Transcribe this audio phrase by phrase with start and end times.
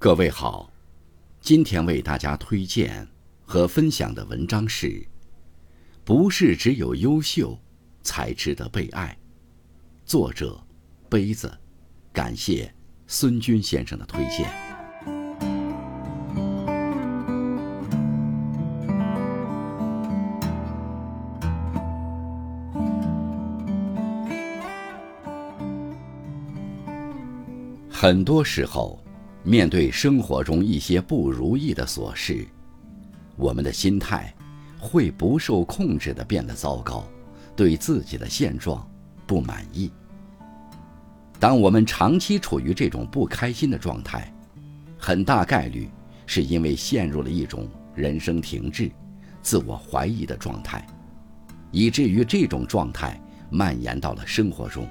[0.00, 0.70] 各位好，
[1.40, 3.04] 今天为大家推荐
[3.44, 5.04] 和分享的文章是：
[6.04, 7.58] 不是只有优秀
[8.04, 9.18] 才值得被爱。
[10.04, 10.56] 作者：
[11.10, 11.52] 杯子，
[12.12, 12.72] 感谢
[13.08, 14.48] 孙军先生的推荐。
[27.90, 29.02] 很多时候，
[29.48, 32.46] 面对生活中一些不如意的琐事，
[33.34, 34.30] 我们的心态
[34.78, 37.02] 会不受控制的变得糟糕，
[37.56, 38.86] 对自己的现状
[39.26, 39.90] 不满意。
[41.40, 44.30] 当我们长期处于这种不开心的状态，
[44.98, 45.88] 很大概率
[46.26, 48.92] 是因为陷入了一种人生停滞、
[49.40, 50.86] 自我怀疑的状态，
[51.70, 54.86] 以至于这种状态蔓延到了生活中，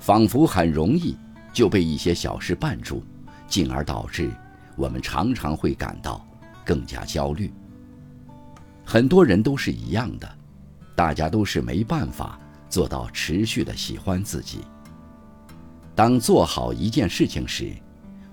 [0.00, 1.16] 仿佛很容易。
[1.52, 3.02] 就被一些小事绊住，
[3.50, 4.30] 进而导致
[4.76, 6.26] 我们常常会感到
[6.64, 7.52] 更加焦虑。
[8.82, 10.36] 很多人都是一样的，
[10.96, 14.60] 大家都是没办法做到持续的喜欢自己。
[15.94, 17.74] 当做好一件事情时，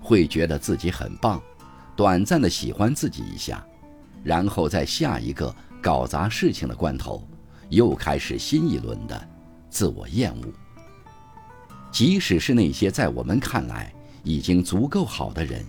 [0.00, 1.42] 会觉得自己很棒，
[1.94, 3.62] 短暂的喜欢自己一下，
[4.24, 7.26] 然后在下一个搞砸事情的关头，
[7.68, 9.28] 又开始新一轮的
[9.68, 10.44] 自我厌恶。
[11.90, 15.64] 即使是那些在我们看来已经足够好的人，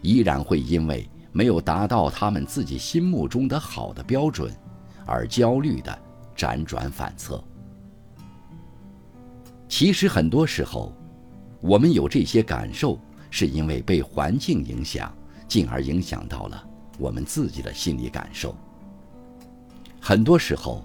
[0.00, 4.54] 依然会因为没有达到他们自己心目中的好的标准，
[5.06, 5.96] 而焦虑的
[6.36, 7.42] 辗转反侧。
[9.68, 10.92] 其实很多时候，
[11.60, 12.98] 我们有这些感受，
[13.30, 15.10] 是因为被环境影响，
[15.48, 16.62] 进而影响到了
[16.98, 18.54] 我们自己的心理感受。
[19.98, 20.84] 很多时候，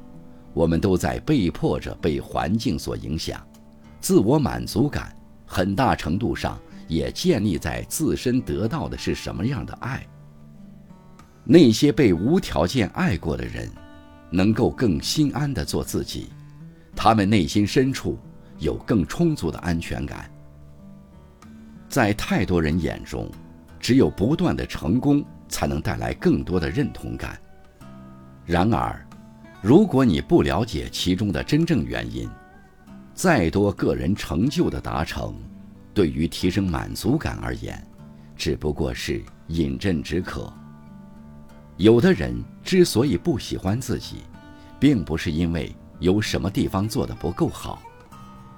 [0.54, 3.46] 我们都在被迫着被环境所影响。
[4.00, 5.14] 自我满足感
[5.46, 10.06] 很大程度上也建立在自身得到的是什么样的爱。
[11.44, 13.70] 那些被无条件爱过的人，
[14.30, 16.28] 能够更心安地做自己，
[16.96, 18.18] 他们内心深处
[18.60, 20.30] 有更充足的安全感。
[21.88, 23.30] 在太多人眼中，
[23.80, 27.40] 只有不断的成功才能带来更多的认同感。
[28.46, 29.08] 然而，
[29.62, 32.30] 如果你不了解其中的真正原因，
[33.14, 35.34] 再多个人成就的达成，
[35.98, 37.84] 对于提升满足感而言，
[38.36, 40.54] 只不过是饮鸩止渴。
[41.78, 44.18] 有的人之所以不喜欢自己，
[44.80, 47.82] 并不是因为有什么地方做得不够好，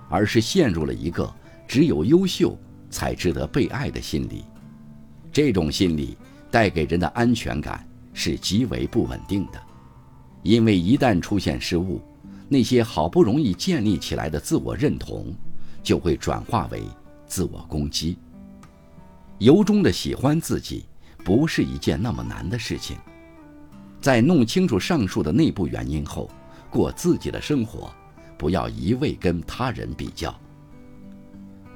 [0.10, 1.34] 而是陷入了一个
[1.66, 4.44] 只有优秀才值得被爱的心理。
[5.32, 6.18] 这种心理
[6.52, 9.62] 带给人的安全感是极为不稳定的，
[10.44, 12.02] 因为一旦出现失误。
[12.50, 15.34] 那些好不容易建立起来的自我认同，
[15.82, 16.84] 就会转化为
[17.30, 18.18] 自我攻击。
[19.38, 20.84] 由衷的喜欢自己，
[21.24, 22.98] 不是一件那么难的事情。
[24.02, 26.30] 在弄清楚上述的内部原因后，
[26.70, 27.90] 过自己的生活，
[28.38, 30.38] 不要一味跟他人比较。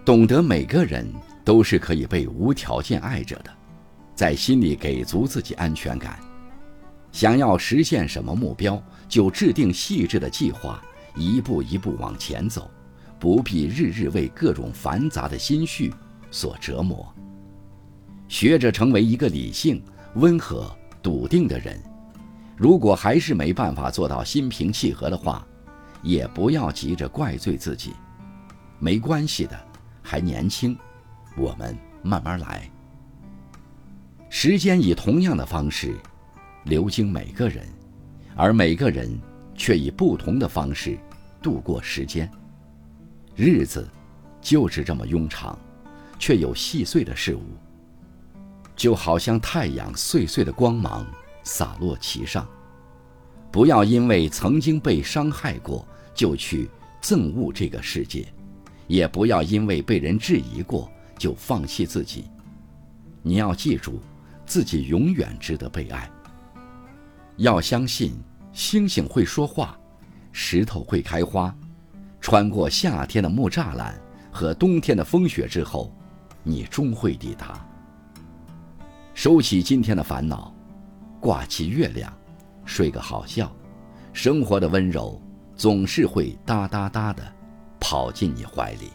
[0.04, 1.08] 懂得每个人
[1.46, 3.52] 都是可以被无条件爱着的，
[4.16, 6.20] 在心里给足自己安全感。
[7.12, 10.82] 想要实现什么目标，就制定细致的计划，
[11.16, 12.70] 一步一步往前走，
[13.24, 15.94] 不必日日为各种繁杂的心绪
[16.30, 17.08] 所折磨。
[18.28, 19.82] 学着成为一个理性、
[20.16, 20.70] 温和、
[21.02, 21.82] 笃定的人。
[22.58, 25.48] 如果还是没办法做到心平气和的话，
[26.02, 27.94] 也不要急着怪罪自己，
[28.78, 29.58] 没关系的，
[30.02, 30.78] 还年轻，
[31.38, 32.70] 我们慢慢来。
[34.30, 35.96] 时间以同样的方式。
[36.66, 37.66] 流经每个人，
[38.36, 39.18] 而每个人
[39.56, 40.98] 却以不同的方式
[41.42, 42.30] 度过时间。
[43.36, 43.88] 日子
[44.42, 45.58] 就是这么庸长，
[46.20, 47.42] 却有细碎的事物，
[48.76, 51.06] 就好像太阳碎碎的光芒
[51.44, 52.48] 洒落其上。
[53.52, 56.70] 不要因为曾经被伤害过就去
[57.02, 58.26] 憎恶这个世界，
[58.88, 62.26] 也不要因为被人质疑过就放弃自己。
[63.22, 64.00] 你要记住，
[64.46, 66.10] 自己永远值得被爱。
[67.38, 68.14] 要相信，
[68.52, 69.78] 星星会说话，
[70.32, 71.56] 石头会开花。
[72.24, 73.94] 穿过夏天的木栅栏
[74.32, 75.94] 和冬天的风雪之后，
[76.42, 77.60] 你终会抵达。
[79.14, 80.56] 收起今天的烦恼，
[81.20, 82.12] 挂起月亮，
[82.64, 83.52] 睡个好觉。
[84.14, 85.22] 生活的温柔
[85.54, 87.22] 总是会哒哒哒的
[87.78, 88.90] 跑进你怀里。